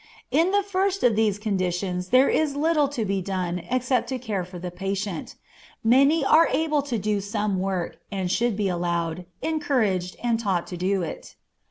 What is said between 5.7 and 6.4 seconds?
Many